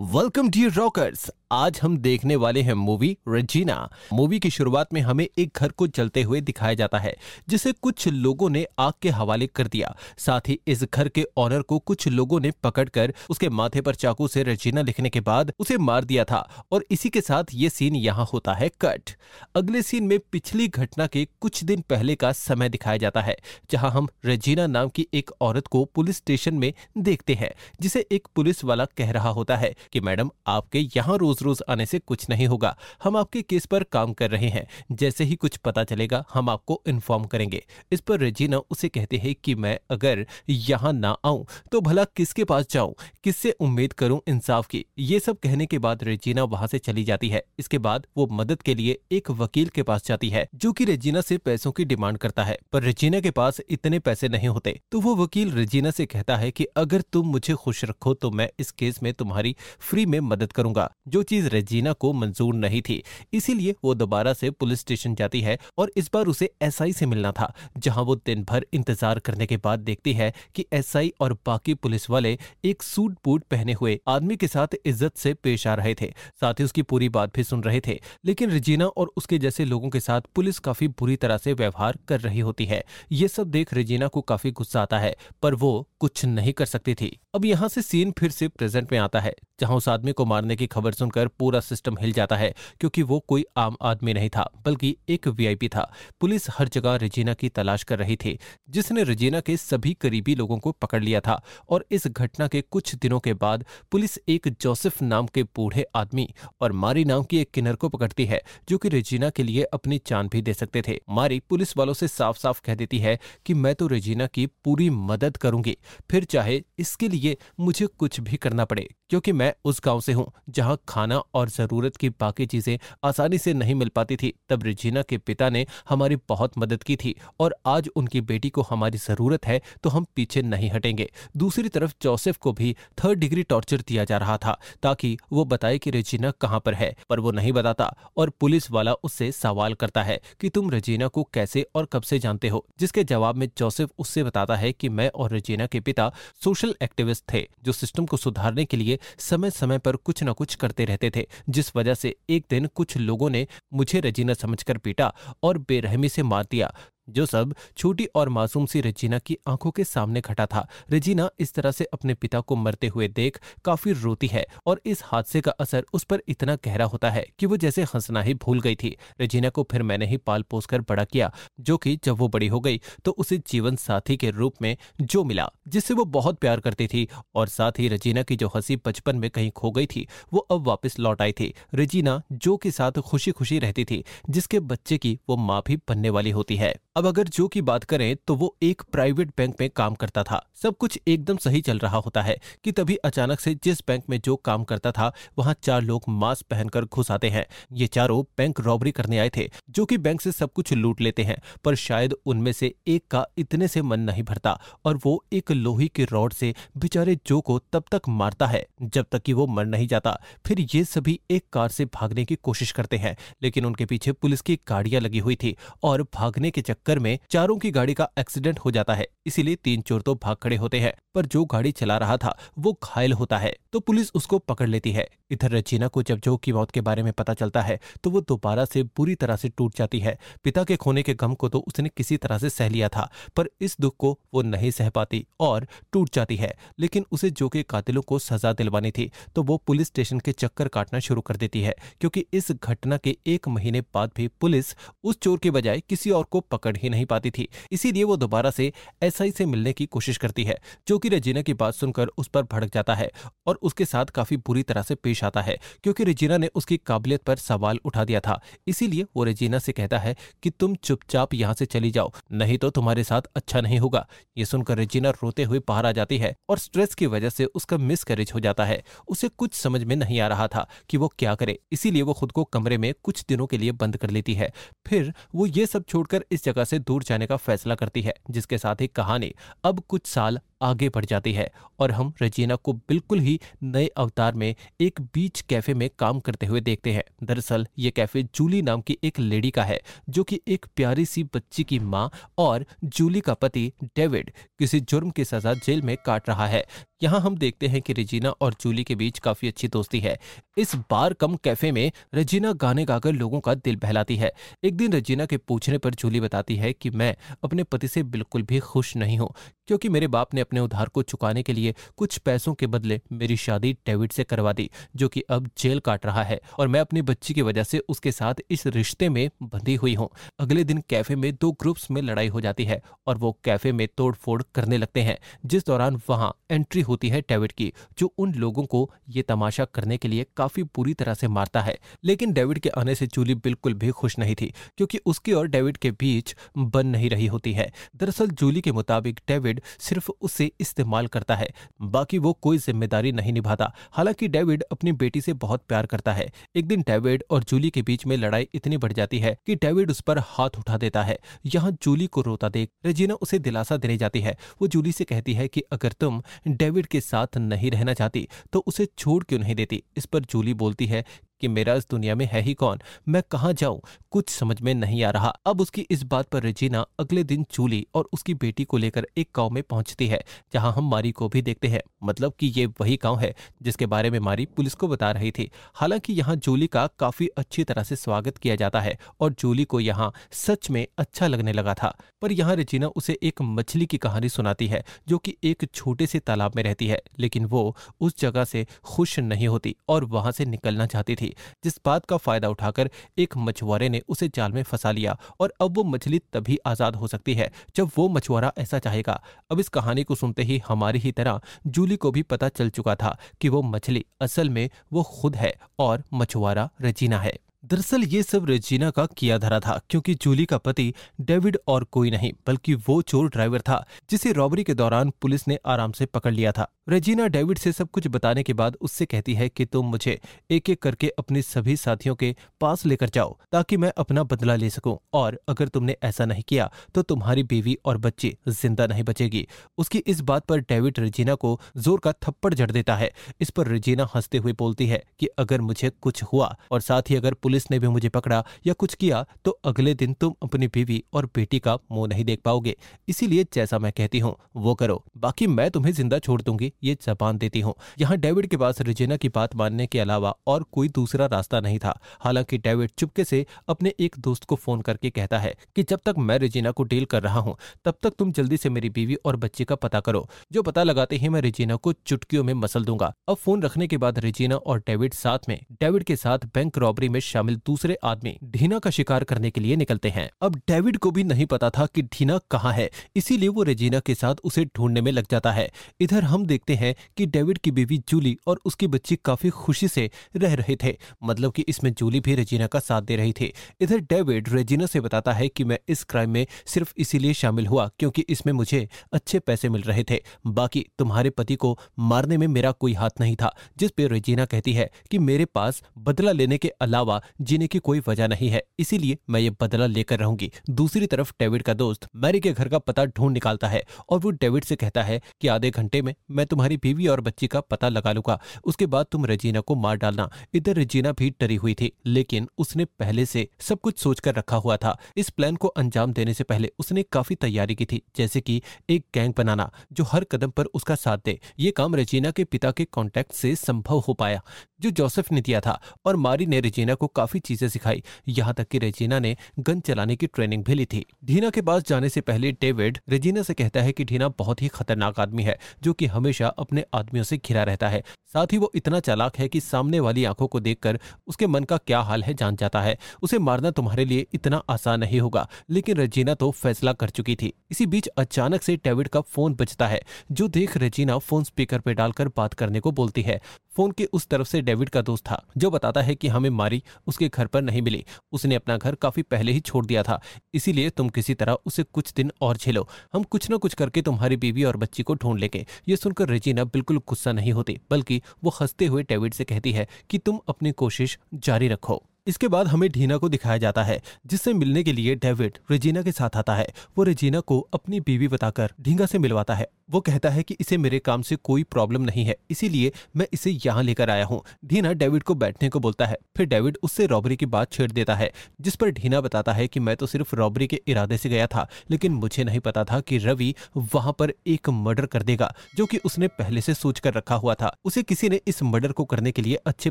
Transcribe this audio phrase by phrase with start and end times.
[0.00, 1.28] Welcome dear rockers.
[1.50, 3.76] आज हम देखने वाले हैं मूवी रजीना।
[4.12, 7.14] मूवी की शुरुआत में हमें एक घर को जलते हुए दिखाया जाता है,
[7.48, 11.62] जिसे कुछ लोगों ने आग के हवाले कर दिया। साथ ही इस घर के ऑनर
[11.62, 15.78] को कुछ लोगों ने पकड़कर उसके माथे पर चाकू से रजीना लिखने के बाद उसे
[15.78, 16.40] मार दिया था
[16.72, 19.10] और इसी के साथ ये सीन यहाँ होता है कट
[19.56, 23.36] अगले सीन में पिछली घटना के कुछ दिन पहले का समय दिखाया जाता है,
[23.70, 28.28] जहाँ हम रजीना नाम की एक औरत को पुलिस स्टेशन में देखते हैं, जिसे एक
[28.36, 31.98] पुलिस वाला कह रहा होता है कि, मैडम, आपके यहाँ रोज रोज रोज आने से
[31.98, 35.84] कुछ नहीं होगा। हम आपके केस पर काम कर रहे हैं। जैसे ही कुछ पता
[35.84, 40.92] चलेगा, हम आपको इन्फॉर्म करेंगे। इस पर रेजीना उसे कहते हैं कि मैं अगर यहाँ
[40.92, 42.94] ना आऊँ तो भला किसके पास जाऊँ?
[43.24, 44.84] किससे उम्मीद करूँ इंसाफ की?
[44.98, 48.62] ये सब कहने के बाद रेजीना वहाँ से चली जाती है। इसके बाद वो मदद
[48.62, 52.18] के लिए एक वकील के पास जाती है, जो कि रेजिना से पैसों की डिमांड
[52.18, 56.06] करता है। पर रेजिना के पास इतने पैसे नहीं होते। तो वो वकील रेजिना से
[56.06, 60.06] कहता है कि अगर तुम मुझे खुश रखो तो मैं इस केस में तुम्हारी फ्री
[60.06, 64.80] में मदद करूँगा, जो चीज़ रेजीना को मंजूर नहीं थी। इसीलिए वो दोबारा से पुलिस
[64.80, 68.66] स्टेशन जाती है और इस बार उसे एसआई से मिलना था, जहाँ वो दिन भर
[68.72, 73.44] इंतज़ार करने के बाद देखती है कि एसआई और बाकी पुलिस वाले एक सूट बूट
[73.50, 77.08] पहने हुए आदमी के साथ इज़्ज़त से पेश आ रहे थे। साथ ही उसकी पूरी
[77.10, 80.88] बात भी सुन रहे थे, लेकिन रजीना और उसके जैसे लोगों के साथ पुलिस काफ़ी
[80.90, 82.82] बुरी तरह से व्यवहार कर रही होती है।
[83.12, 86.94] ये सब देख रजीना को काफ़ी गुस्सा आता है, पर वो कुछ नहीं कर सकती
[86.94, 90.24] थी। अब यहाँ से सीन फिर से प्रेजेंट में आता है, जहाँ उस आदमी को
[90.26, 94.28] मारने की खबर सुनकर पूरा सिस्टम हिल जाता है, क्योंकि वो कोई आम आदमी नहीं
[94.28, 98.38] था, बल्कि एक वीआईपी था। पुलिस हर जगह रजीना की तलाश कर रही थी,
[98.70, 102.94] जिसने रजीना के सभी करीबी लोगों को पकड़ लिया था, और इस घटना के कुछ
[102.94, 106.28] दिनों के बाद पुलिस एक जोसेफ नाम के बूढ़े आदमी
[106.60, 110.00] और मारी नाम की एक किन्नर को पकड़ती है, जो कि रेजीना के लिए अपनी
[110.06, 113.54] जान भी दे सकते थे। मारी पुलिस वालों से साफ़ साफ़ कह देती है कि
[113.54, 115.76] मैं तो रेजीना की पूरी मदद करूँगी,
[116.10, 120.30] फिर चाहे इसके लिए मुझे कुछ भी करना पड़े। क्योंकि मैं उस गाँव से हूँ,
[120.48, 125.02] जहाँ खाना और ज़रूरत की बाकी चीज़ें आसानी से नहीं मिल पाती थी, तब रिजीना
[125.02, 129.46] के पिता ने हमारी बहुत मदद की थी और आज उनकी बेटी को हमारी ज़रूरत
[129.46, 134.04] है तो हम पीछे नहीं हटेंगे। दूसरी तरफ़ जोसेफ को भी थर्ड डिग्री टॉर्चर दिया
[134.04, 137.92] जा रहा था, ताकि वो बताए कि रेजिना कहाँ पर है, पर वो नहीं बताता
[138.16, 142.18] और पुलिस वाला उससे सवाल करता है कि तुम रजीना को कैसे और कब से
[142.18, 142.64] जानते हो?
[142.80, 146.12] जिसके जवाब में जोसेफ उससे बताता है कि मैं और रजीना के पिता
[146.44, 150.54] सोशल एक्टिविस्ट थे, जो सिस्टम को सुधारने के लिए समय समय पर कुछ न कुछ
[150.54, 155.14] करते रहते थे, जिस वजह से एक दिन कुछ लोगों ने मुझे रजीना समझकर पीटा
[155.42, 156.74] और बेरहमी से मार दिया।
[157.08, 161.52] जो सब छोटी और मासूम सी रेजिना की आँखों के सामने घटा था। रेजिना इस
[161.54, 165.50] तरह से अपने पिता को मरते हुए देख काफ़ी रोती है और इस हादसे का
[165.50, 168.96] असर उस पर इतना गहरा होता है कि वो जैसे हंसना ही भूल गई थी।
[169.20, 172.48] रेजिना को फिर मैंने ही पाल पोस कर बड़ा किया, जो कि जब वो बड़ी
[172.48, 176.60] हो गई तो उसे जीवन साथी के रूप में जो मिला, जिससे वो बहुत प्यार
[176.60, 180.06] करती थी और साथ ही रजीना की जो हँसी बचपन में कहीं खो गई थी,
[180.32, 184.60] वो अब वापस लौट आई थी। रजीना जो के साथ खुशी खुशी रहती थी, जिसके
[184.60, 188.16] बच्चे की वो माँ भी बनने वाली होती है। अब अगर जो की बात करें
[188.26, 191.96] तो वो एक प्राइवेट बैंक में काम करता था। सब कुछ एकदम सही चल रहा
[191.96, 195.82] होता है कि तभी अचानक से जिस बैंक में जो काम करता था, वहाँ चार
[195.82, 199.98] लोग मास्क पहनकर घुस आते हैं। ये चारों बैंक रॉबरी करने आए थे, जो कि
[199.98, 203.82] बैंक से सब कुछ लूट लेते हैं, पर शायद उनमें से एक का इतने से
[203.82, 208.08] मन नहीं भरता, और वो एक लोही के रॉड से बेचारे जो को तब तक
[208.08, 211.84] मारता है, जब तक कि वो मर नहीं जाता। फिर ये सभी एक कार से
[211.84, 216.02] भागने की कोशिश करते हैं, लेकिन उनके पीछे पुलिस की गाड़ियाँ लगी हुई थी, और
[216.14, 219.80] भागने के चक्कर चक्कर में चारों की गाड़ी का एक्सीडेंट हो जाता है। इसीलिए तीन
[219.80, 223.38] चोर तो भाग खड़े होते हैं, पर जो गाड़ी चला रहा था, वो घायल होता
[223.38, 226.80] है। तो पुलिस उसको पकड़ लेती है। इधर रचीना को जब जो की मौत के
[226.80, 230.16] बारे में पता चलता है तो वो दोबारा से बुरी तरह से टूट जाती है।
[230.44, 233.48] पिता के खोने के गम को तो उसने किसी तरह से सह लिया था, पर
[233.60, 237.62] इस दुख को वो नहीं सह पाती और टूट जाती है। लेकिन उसे जो के
[237.64, 241.62] कातिलों को सजा दिलवानी थी तो वो पुलिस स्टेशन के चक्कर काटना शुरू कर देती
[241.62, 246.10] है, क्योंकि इस घटना के एक महीने बाद भी पुलिस उस चोर के बजाय किसी
[246.10, 249.86] और को पकड़ ही नहीं पाती थी। इसीलिए वो दोबारा से एसआई से मिलने की
[249.86, 250.58] कोशिश करती है,
[250.88, 253.10] जो कि रेजिना की बात सुनकर उस पर भड़क जाता है
[253.46, 257.22] और उसके साथ काफ़ी बुरी तरह से पेश आता है, क्योंकि रेजिना ने उसकी काबिलियत
[257.22, 261.54] पर सवाल उठा दिया था। इसीलिए वो रेजिना से कहता है कि तुम चुपचाप यहाँ
[261.54, 264.06] से चली जाओ, नहीं तो तुम्हारे साथ अच्छा नहीं होगा।
[264.36, 267.76] ये सुनकर रेजिना रोते हुए बाहर आ जाती है और स्ट्रेस की वजह से उसका
[267.78, 271.34] मिसकैरेज हो जाता है। उसे कुछ समझ में नहीं आ रहा था कि वो क्या
[271.34, 274.52] करे, इसीलिए वो खुद को कमरे में कुछ दिनों के लिए बंद कर लेती है।
[274.86, 278.58] फिर वो ये सब छोड़कर इस जगह से दूर जाने का फैसला करती है जिसके
[278.58, 279.34] साथ ही कहानी
[279.64, 284.34] अब कुछ साल आगे बढ़ जाती है और हम रजीना को बिल्कुल ही नए अवतार
[284.34, 288.80] में एक बीच कैफ़े में काम करते हुए देखते हैं। दरअसल, ये कैफ़े जूली नाम
[288.80, 293.20] की एक लेडी का है, जो कि एक प्यारी सी बच्ची की माँ और जूली
[293.20, 296.64] का पति डेविड किसी जुर्म की सजा जेल में काट रहा है।
[297.02, 300.18] यहाँ हम देखते हैं कि रजीना और जूली के बीच काफ़ी अच्छी दोस्ती है।
[300.58, 304.32] इस बार कम कैफ़े में रजीना गाने गाकर लोगों का दिल बहलाती है।
[304.64, 308.42] एक दिन रजीना के पूछने पर जूली बताती है कि मैं अपने पति से बिल्कुल
[308.42, 309.34] भी खुश नहीं हूँ।
[309.68, 313.36] क्योंकि मेरे बाप ने अपने उधार को चुकाने के लिए कुछ पैसों के बदले मेरी
[313.36, 317.02] शादी डेविड से करवा दी, जो कि अब जेल काट रहा है, और मैं अपनी
[317.02, 321.16] बच्ची की वजह से उसके साथ इस रिश्ते में बंधी हुई हूँ। अगले दिन कैफ़े
[321.16, 325.00] में दो ग्रुप्स में लड़ाई हो जाती है, और वो कैफ़े में तोड़फोड़ करने लगते
[325.00, 329.64] हैं, जिस दौरान वहाँ एंट्री होती है डेविड की, जो उन लोगों को ये तमाशा
[329.64, 333.34] करने के लिए काफ़ी बुरी तरह से मारता है। लेकिन डेविड के आने से जूली
[333.34, 337.52] बिल्कुल भी खुश नहीं थी, क्योंकि उसकी और डेविड के बीच बन नहीं रही होती
[337.52, 341.48] है। दरअसल जूली के मुताबिक डेविड सिर्फ़ उसे इस्तेमाल करता है,
[341.82, 346.30] बाकी वो कोई ज़िम्मेदारी नहीं निभाता। हालाँकि डेविड अपनी बेटी से बहुत प्यार करता है।
[346.56, 349.90] एक दिन डेविड और जूली के बीच में लड़ाई इतनी बढ़ जाती है कि डेविड
[349.90, 353.96] उस पर हाथ उठा देता है। यहाँ जूली को रोता देख रेजिना उसे दिलासा देने
[353.96, 357.94] जाती है। वो जूली से कहती है कि अगर तुम डेविड के साथ नहीं रहना
[357.94, 359.82] चाहती तो उसे छोड़ क्यों नहीं देती?
[359.96, 361.04] इस पर जूली बोलती है
[361.40, 362.78] कि मेरा इस दुनिया में है ही कौन?
[363.08, 363.80] मैं कहाँ जाऊँ?
[364.10, 367.86] कुछ समझ में नहीं आ रहा। अब उसकी इस बात पर रेजिना अगले दिन चूली
[367.94, 371.42] और उसकी बेटी को लेकर एक गाँव में पहुँचती है, जहाँ हम मारी को भी
[371.42, 375.10] देखते हैं। मतलब कि ये वही गाँव है, जिसके बारे में मारी पुलिस को बता
[375.10, 379.32] रही थी। हालाँकि यहाँ जूली का काफ़ी अच्छी तरह से स्वागत किया जाता है और
[379.32, 383.86] जूली को यहाँ सच में अच्छा लगने लगा था। पर यहाँ रेजिना उसे एक मछली
[383.86, 387.76] की कहानी सुनाती है, जो कि एक छोटे से तालाब में रहती है, लेकिन वो
[388.00, 391.27] उस जगह से खुश नहीं होती और वहाँ से निकलना चाहती थी।
[391.64, 395.76] जिस बात का फ़ायदा उठाकर एक मछुआरे ने उसे जाल में फंसा लिया और अब
[395.76, 399.20] वो मछली तभी आज़ाद हो सकती है जब वो मछुआरा ऐसा चाहेगा।
[399.50, 402.94] अब इस कहानी को सुनते ही हमारी ही तरह जूली को भी पता चल चुका
[402.94, 408.22] था कि वो मछली असल में वो खुद है और मछुआरा रजीना है। दरअसल ये
[408.22, 412.74] सब रेजिना का किया धरा था, क्योंकि जूली का पति डेविड और कोई नहीं, बल्कि
[412.86, 416.70] वो चोर ड्राइवर था, जिसे रॉबरी के दौरान पुलिस ने आराम से पकड़ लिया था।
[416.88, 420.18] रेजिना डेविड से सब कुछ बताने के बाद उससे कहती है कि तुम मुझे
[420.50, 424.70] एक एक करके अपने सभी साथियों के पास लेकर जाओ, ताकि मैं अपना बदला ले
[424.70, 429.46] सकूँ। और अगर तुमने ऐसा नहीं किया तो तुम्हारी बीवी और बच्ची ज़िंदा नहीं बचेगी।
[429.78, 433.66] उसकी इस बात पर डेविड रेजिना को ज़ोर का थप्पड़ जड़ देता है। इस पर
[433.66, 437.70] रेजिना हँसते हुए बोलती है कि अगर मुझे कुछ हुआ और साथ ही अगर पुलिस
[437.70, 441.58] ने भी मुझे पकड़ा या कुछ किया तो अगले दिन तुम अपनी बीवी और बेटी
[441.58, 442.76] का मुँह नहीं देख पाओगे।
[443.08, 447.38] इसीलिए जैसा मैं कहती हूँ, वो करो। बाकी मैं तुम्हें ज़िंदा छोड़ दूँगी। ये जबान
[447.38, 451.26] देती हूँ। यहाँ डेविड के पास रिजेना की बात मानने के अलावा और कोई दूसरा
[451.26, 455.54] रास्ता नहीं था। हालाँकि डेविड चुपके से अपने एक दोस्त को फ़ोन करके कहता है
[455.76, 458.70] कि जब तक मैं रिजीना को डील कर रहा हूँ, तब तक तुम जल्दी से
[458.70, 462.44] मेरी बीवी और बच्चे का पता करो। जो पता लगाते ही मैं रिजीना को चुटकियों
[462.44, 466.16] में मसल दूँगा। अब फ़ोन रखने के बाद रिजीना और डेविड साथ में, डेविड के
[466.16, 470.28] साथ बैंक रॉबरी में शामिल दूसरे आदमी, ढीना का शिकार करने के लिए निकलते हैं।
[470.42, 474.14] अब डेविड को भी नहीं पता था कि ढीना कहाँ है, इसीलिए वो रेजीना के
[474.14, 475.70] साथ उसे ढूँढने में लग जाता है।
[476.00, 480.10] इधर हम देखते हैं कि डेविड की बीवी जूली और उसकी बच्ची काफ़ी खुशी से
[480.36, 483.98] रह रहे थे मतलब कि इसमें जूली भी रेजिना का साथ दे रही थी। इधर
[484.00, 488.24] डेविड रेजिना से बताता है कि मैं इस क्राइम में सिर्फ़ इसीलिए शामिल हुआ क्योंकि
[488.28, 492.92] इसमें मुझे अच्छे पैसे मिल रहे थे, बाकी तुम्हारे पति को मारने में मेरा कोई
[492.92, 497.20] हाथ नहीं था, जिस पे रेजिना कहती है कि मेरे पास बदला लेने के अलावा
[497.40, 501.62] जीने की कोई वजह नहीं है, इसीलिए मैं ये बदला लेकर रहूँगी। दूसरी तरफ़ डेविड
[501.62, 505.02] का दोस्त मैरी के घर का पता ढूंढ निकालता है और वो डेविड से कहता
[505.02, 508.86] है कि आधे घंटे में मैं तुम्हारी बीवी और बच्ची का पता लगा लूँगा। उसके
[508.86, 513.26] बाद तुम रजीना को मार डालना। इधर रजीना भी डरी हुई थी, लेकिन उसने पहले
[513.26, 517.02] से सब कुछ सोचकर रखा हुआ था। इस प्लान को अंजाम देने से पहले उसने
[517.02, 521.18] काफ़ी तैयारी की थी, जैसे कि एक गैंग बनाना, जो हर कदम पर उसका साथ
[521.24, 524.42] दे। ये काम रजीना के पिता के कॉन्टेक्ट से संभव हो पाया।
[524.80, 528.68] जो जोसेफ ने दिया था। और मारी ने रेजिना को काफ़ी चीज़ें सिखाई। यहाँ तक
[528.68, 532.20] कि रेजिना ने गन चलाने की ट्रेनिंग भी ली थी। ढीना के पास जाने से
[532.20, 536.06] पहले डेविड रेजिना से कहता है कि ढीना बहुत ही खतरनाक आदमी है, जो कि
[536.06, 538.02] हमेशा अपने आदमियों से घिरा रहता है।
[538.34, 541.76] साथ ही वो इतना चालाक है कि सामने वाली आँखों को देखकर उसके मन का
[541.76, 545.96] क्या हाल है जान जाता है। उसे मारना तुम्हारे लिए इतना आसान नहीं होगा, लेकिन
[545.96, 550.00] रेजिना तो फैसला कर चुकी थी। इसी बीच अचानक से डेविड का फ़ोन बजता है,
[550.32, 553.40] जो देख रेजिना फ़ोन स्पीकर पर डालकर बात करने को बोलती है।
[553.78, 556.82] फ़ोन के उस तरफ़ से डेविड का दोस्त था, जो बताता है कि हमें मारी
[557.06, 560.20] उसके घर पर नहीं मिली। उसने अपना घर काफ़ी पहले ही छोड़ दिया था,
[560.54, 564.36] इसीलिए तुम किसी तरह उसे कुछ दिन और झेलो। हम कुछ न कुछ करके तुम्हारी
[564.36, 568.50] बीवी और बच्ची को ढूंढ लेंगे। ये सुनकर रेजिना बिल्कुल गुस्सा नहीं होती, बल्कि वो
[568.60, 572.88] हँसते हुए डेविड से कहती है कि तुम अपनी कोशिश जारी रखो। इसके बाद हमें
[572.90, 576.66] ढीना को दिखाया जाता है, जिससे मिलने के लिए डेविड रेजीना के साथ आता है।
[576.98, 580.76] वो रेजीना को अपनी बीवी बताकर ढींगा से मिलवाता है। वो कहता है कि इसे
[580.76, 584.92] मेरे काम से कोई प्रॉब्लम नहीं है, इसीलिए मैं इसे यहाँ लेकर आया हूँ। ढीना
[584.92, 588.30] डेविड को बैठने को बोलता है, फिर डेविड उससे रॉबरी की बात छेड़ देता है,
[588.60, 591.66] जिस पर ढीना बताता है कि मैं तो सिर्फ़ रॉबरी के इरादे से गया था,
[591.90, 595.98] लेकिन मुझे नहीं पता था कि रवि वहाँ पर एक मर्डर कर देगा, जो कि
[595.98, 599.32] उसने पहले से सोच कर रखा हुआ था। उसे किसी ने इस मर्डर को करने
[599.32, 599.90] के लिए अच्छे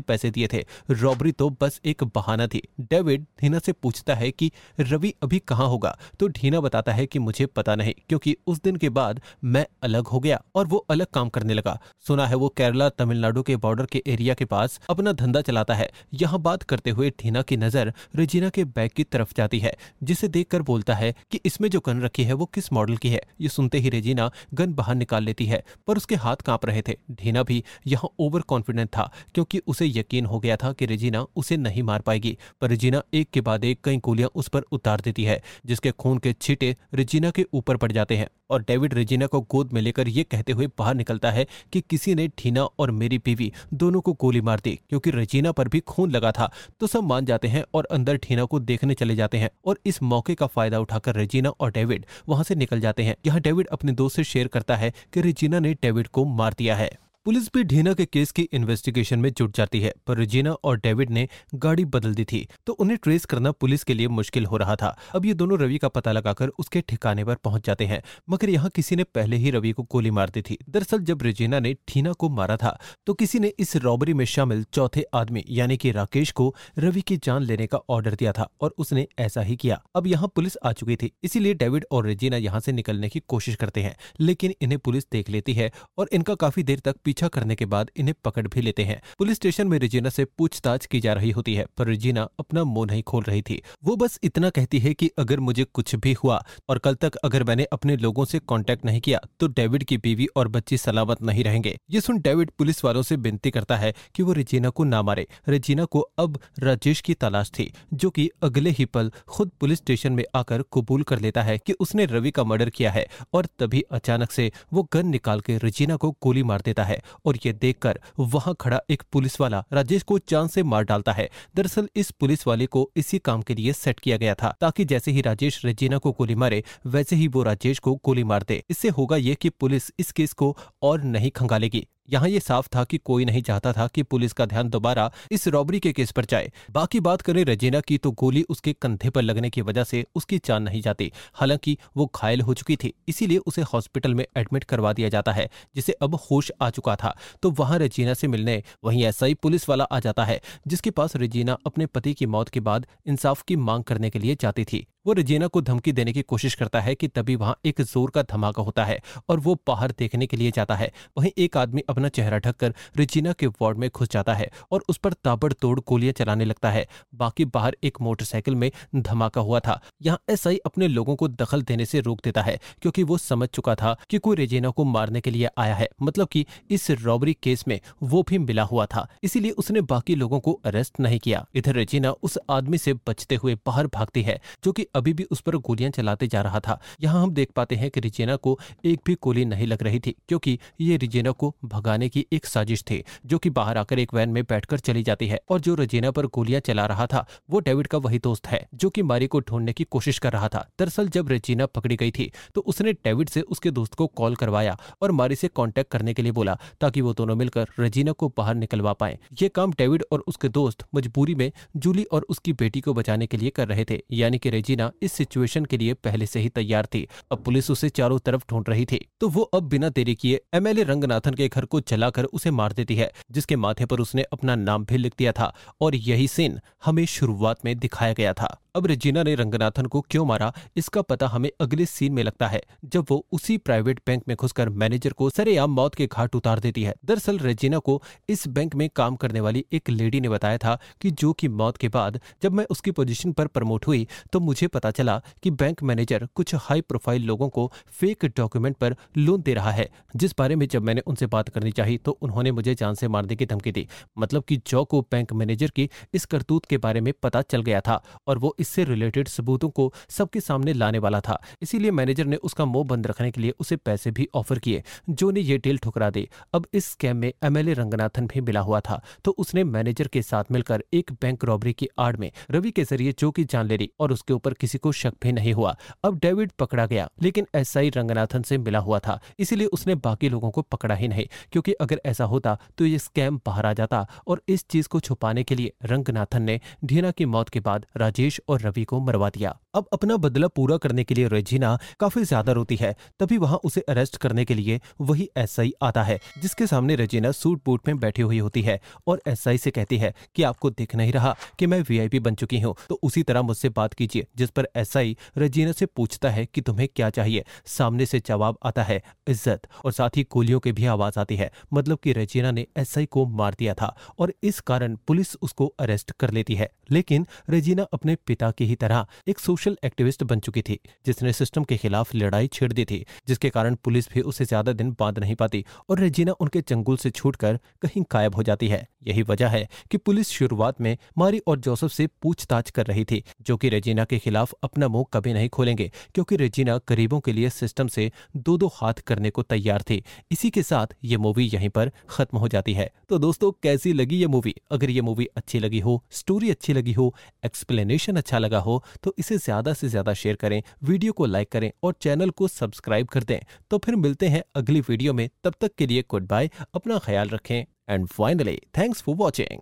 [0.00, 4.50] पैसे दिए थे। रॉबरी तो बस एक बहाना थी। डेविड ढीना से पूछता है कि,
[4.80, 5.98] रवि अभी कहाँ होगा?
[6.20, 10.06] तो ढीना बताता है कि, मुझे पता नहीं, क्योंकि उस दिन के बाद मैं अलग
[10.06, 13.86] हो गया और वो अलग काम करने लगा। सुना है वो केरला, तमिलनाडु के बॉर्डर
[13.86, 17.92] के एरिया के पास अपना धंधा चलाता है। यहाँ बात करते हुए ठीना की नज़र
[18.16, 22.00] रेजिना के बैग की तरफ़ जाती है, जिसे देखकर बोलता है कि, इसमें जो गन
[22.00, 23.20] रखी है वो किस मॉडल की है?
[23.40, 26.96] ये सुनते ही रेजिना गन बाहर निकाल लेती है, पर उसके हाथ काँप रहे थे।
[27.10, 31.56] ढीना भी यहाँ ओवर कॉन्फिडेंट था, क्योंकि उसे यकीन हो गया था कि रेजिना उसे
[31.56, 35.24] नहीं मार पाएगी पर रेजिना एक के बाद एक कई गोलियाँ उस पर उतार देती
[35.24, 39.40] है, जिसके खून के छीटे रेजिना के ऊपर पड़ जाते हैं। और डेविड रेजिना को
[39.50, 43.18] गोद में लेकर ये कहते हुए बाहर निकलता है कि किसी ने ठीना और मेरी
[43.18, 47.02] बीवी दोनों को गोली मार दी, क्योंकि रेजिना पर भी खून लगा था। तो सब
[47.04, 50.46] मान जाते हैं और अंदर ठीना को देखने चले जाते हैं और इस मौके का
[50.46, 54.24] फ़ायदा उठाकर रेजिना और डेविड वहाँ से निकल जाते हैं। यहाँ डेविड अपने दोस्त से
[54.24, 56.90] शेयर करता है कि रेजिना ने डेविड को मार दिया है।
[57.28, 61.10] पुलिस भी ढीना के केस की इन्वेस्टिगेशन में जुट जाती है, पर रिजीना और डेविड
[61.10, 64.76] ने गाड़ी बदल दी थी तो उन्हें ट्रेस करना पुलिस के लिए मुश्किल हो रहा
[64.76, 68.50] था। अब ये दोनों रवि का पता लगाकर उसके ठिकाने पर पहुँच जाते हैं, मगर
[68.50, 71.74] यहाँ किसी ने पहले ही रवि को गोली मार दी थी। दरअसल जब रिजीना ने
[71.88, 75.92] ठीना को मारा था तो किसी ने इस रॉबरी में शामिल चौथे आदमी, यानी कि
[75.92, 79.80] राकेश को रवि की जान लेने का ऑर्डर दिया था, और उसने ऐसा ही किया।
[79.94, 83.56] अब यहाँ पुलिस आ चुकी थी, इसीलिए डेविड और रेजिना यहाँ से निकलने की कोशिश
[83.56, 87.28] करते हैं, लेकिन इन्हें पुलिस देख लेती है, और इनका काफ़ी देर तक पीछे पीछा
[87.30, 91.00] करने के बाद इन्हें पकड़ भी लेते हैं। पुलिस स्टेशन में रिजीना से पूछताछ की
[91.00, 94.50] जा रही होती है, पर रिजीना अपना मुँह नहीं खोल रही थी। वो बस इतना
[94.50, 98.24] कहती है कि अगर मुझे कुछ भी हुआ और कल तक अगर मैंने अपने लोगों
[98.24, 102.20] से कॉन्टेक्ट नहीं किया तो डेविड की बीवी और बच्ची सलामत नहीं रहेंगे। ये सुन
[102.20, 106.00] डेविड पुलिस वालों से विनती करता है कि वो रिजीना को ना मारे। रिजीना को
[106.18, 110.62] अब राजेश की तलाश थी, जो कि अगले ही पल खुद पुलिस स्टेशन में आकर
[110.74, 114.50] कबूल कर लेता है कि उसने रवि का मर्डर किया है और तभी अचानक से
[114.72, 118.80] वो गन निकाल के रिजीना को गोली मार देता है। और ये देखकर वहाँ खड़ा
[118.90, 122.90] एक पुलिस वाला राजेश को चाँद से मार डालता है। दरअसल इस पुलिस वाले को
[122.96, 126.34] इसी काम के लिए सेट किया गया था, ताकि जैसे ही राजेश रेजिना को गोली
[126.34, 130.12] मारे, वैसे ही वो राजेश को गोली मार दे। इससे होगा ये कि पुलिस इस
[130.12, 134.02] केस को और नहीं खंगालेगी। यहाँ ये साफ़ था कि कोई नहीं चाहता था कि
[134.02, 137.98] पुलिस का ध्यान दोबारा इस रॉबरी के केस पर जाए। बाकी बात करें रजीना की
[137.98, 142.10] तो गोली उसके कंधे पर लगने की वजह से उसकी जान नहीं जाती। हालाँकि वो
[142.16, 146.14] घायल हो चुकी थी, इसीलिए उसे हॉस्पिटल में एडमिट करवा दिया जाता है, जिसे अब
[146.30, 150.00] होश आ चुका था। तो वहाँ रजीना से मिलने, वहीं ऐसा ही पुलिस वाला आ
[150.00, 154.10] जाता है, जिसके पास रजीना अपने पति की मौत के बाद इंसाफ की मांग करने
[154.10, 157.34] के लिए जाती थी। वो रजीना को धमकी देने की कोशिश करता है कि तभी
[157.36, 158.98] वहाँ एक ज़ोर का धमाका होता है
[159.28, 163.32] और वो बाहर देखने के लिए जाता है। वहीं एक आदमी अपना चेहरा ढककर रजीना
[163.32, 167.44] के वार्ड में घुस जाता है और उस पर ताबड़तोड़ गोलियाँ चलाने लगता है। बाकी
[167.46, 172.00] बाहर एक मोटरसाइकिल में धमाका हुआ था। यहाँ एसआई अपने लोगों को दखल देने से
[172.00, 175.48] रोक देता है, क्योंकि वो समझ चुका था कि कोई रेजीना को मारने के लिए
[175.58, 179.80] आया है। मतलब कि इस रॉबरी केस में वो भी मिला हुआ था। इसीलिए उसने
[179.86, 184.22] बाकी लोगों को अरेस्ट नहीं किया। इधर रेजीना उस आदमी से बचते हुए बाहर भागती
[184.22, 187.50] है, जो कि अभी भी उस पर गोलियाँ चलाते जा रहा था। यहाँ हम देख
[187.52, 191.30] पाते हैं कि रिजेना को एक भी गोली नहीं लग रही थी, क्योंकि ये रिजेना
[191.32, 195.02] को भगाने की एक साजिश थी, जो कि बाहर आकर एक वैन में बैठकर चली
[195.02, 198.46] जाती है, और जो रजीना पर गोलियाँ चला रहा था, वो डेविड का वही दोस्त
[198.46, 201.96] है, जो कि मारी को ढूँढने की कोशिश कर रहा था। दरअसल जब रजीना पकड़ी
[201.96, 205.90] गई थी तो उसने डेविड से उसके दोस्त को कॉल करवाया और मारी से कॉन्टेक्ट
[205.92, 209.72] करने के लिए बोला, ताकि वो दोनों मिलकर रजीना को बाहर निकलवा पाए। ये काम
[209.72, 213.68] डेविड और उसके दोस्त मजबूरी में जूली और उसकी बेटी को बचाने के लिए कर
[213.68, 217.38] रहे थे, यानी कि रेजिना इस सिचुएशन के लिए पहले से ही तैयार थी। अब
[217.38, 221.34] पुलिस उसे चारों तरफ़ ढूंढ रही थी। तो वो अब बिना देरी किए एमएलए रंगनाथन
[221.34, 224.96] के घर को जलाकर उसे मार देती है, जिसके माथे पर उसने अपना नाम भी
[224.96, 229.34] लिख दिया था और यही सीन हमें शुरुआत में दिखाया गया था। अब रेजिना ने
[229.34, 233.56] रंगनाथन को क्यों मारा, इसका पता हमें अगले सीन में लगता है, जब वो उसी
[233.58, 237.78] प्राइवेट बैंक में घुसकर मैनेजर को सरेआम मौत के घाट उतार देती है। दरअसल रेजिना
[237.80, 241.48] को इस बैंक में काम करने वाली एक लेडी ने बताया था कि जो की
[241.50, 245.50] मौत के बाद जब मैं उसकी पोजीशन पर प्रमोट हुई तो मुझे पता चला कि
[245.52, 250.34] बैंक मैनेजर कुछ हाई प्रोफ़ाइल लोगों को फेक डॉक्यूमेंट पर लोन दे रहा है, जिस
[250.38, 253.46] बारे में जब मैंने उनसे बात करनी चाहिए तो उन्होंने मुझे जान से मारने की
[253.46, 253.86] धमकी दी।
[254.18, 257.80] मतलब कि जॉ को बैंक मैनेजर की इस करतूत के बारे में पता चल गया
[257.80, 262.26] था, और वो इस इससे रिलेटेड सबूतों को सबके सामने लाने वाला था। इसीलिए मैनेजर
[262.26, 265.56] ने उसका मुँह बंद रखने के लिए उसे पैसे भी ऑफ़र किए, जो ने ये
[265.58, 269.64] डील ठुकरा दी। अब इस स्कैम में एमएलए रंगनाथन भी मिला हुआ था तो उसने
[269.66, 273.44] मैनेजर के साथ मिलकर एक बैंक रॉबरी की आड़ में रवि के ज़रिए जो की
[273.46, 276.86] जान ले ली और उसके ऊपर किसी को शक भी नहीं हुआ। अब डेविड पकड़ा
[276.86, 281.08] गया, लेकिन एसआई रंगनाथन से मिला हुआ था, इसीलिए उसने बाकी लोगों को पकड़ा ही
[281.08, 285.00] नहीं, क्योंकि अगर ऐसा होता तो ये स्कैम बाहर आ जाता और इस चीज़ को
[285.00, 289.30] छुपाने के लिए रंगनाथन ने ढीना की मौत के बाद राजेश और रवि को मरवा
[289.30, 293.58] दिया। अब अपना बदला पूरा करने के लिए रेजिना काफ़ी ज़्यादा रोती है, तभी वहाँ
[293.64, 297.98] उसे अरेस्ट करने के लिए वही एसआई आता है, जिसके सामने रेजिना सूट बूट में
[298.00, 301.66] बैठी हुई होती है और एसआई से कहती है कि आपको दिख नहीं रहा कि
[301.66, 305.72] मैं वीआईपी बन चुकी हूँ तो उसी तरह मुझसे बात कीजिए, जिस पर एसआई रेजिना
[305.72, 310.16] से पूछता है कि तुम्हें क्या चाहिए, सामने से जवाब आता है, इज़्ज़त, और साथ
[310.16, 313.74] ही गोलियों की भी आवाज़ आती है मतलब कि रेजिना ने एसआई को मार दिया
[313.74, 318.66] था, और इस कारण पुलिस उसको अरेस्ट कर लेती है, लेकिन रेजिना अपने पिता की
[318.66, 322.84] ही तरह एक सोशल एक्टिविस्ट बन चुकी थी, जिसने सिस्टम के खिलाफ लड़ाई छेड़ दी
[322.84, 326.96] थी, जिसके कारण पुलिस भी उसे ज़्यादा दिन बाँध नहीं पाती और रेजिना उनके चंगुल
[326.96, 331.38] से छूटकर कहीं गायब हो जाती है। यही वजह है कि पुलिस शुरुआत में मारी
[331.46, 335.32] और जोसेफ से पूछताछ कर रही थी, जो कि रेजिना के खिलाफ अपना मुँह कभी
[335.32, 339.82] नहीं खोलेंगे, क्योंकि रेजिना गरीबों के लिए सिस्टम से दो दो हाथ करने को तैयार
[339.82, 343.92] थी। इसी के साथ ये मूवी यहीं पर खत्म हो जाती है। तो दोस्तों, कैसी
[343.92, 344.54] लगी ये मूवी?
[344.70, 349.14] अगर ये मूवी अच्छी लगी हो, स्टोरी अच्छी लगी हो, एक्सप्लेनेशन अच्छा लगा हो तो
[349.18, 353.22] इसे ज़्यादा से ज़्यादा शेयर करें वीडियो को लाइक करें और चैनल को सब्सक्राइब कर
[353.24, 353.38] दें।
[353.70, 357.28] तो फिर मिलते हैं अगली वीडियो में। तब तक के लिए गुड बाय अपना ख्याल
[357.30, 359.60] रखें। And finally thanks for watching